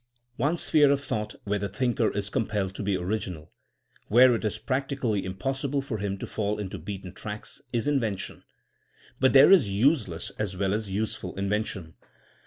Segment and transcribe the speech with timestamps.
[0.37, 3.53] One sphere of thought where the thinker is compelled to be original;
[4.07, 8.43] where it is practically impossible for him to fall into beaten tracks, is invention.
[9.19, 11.93] But there is useless as well as use ful invention.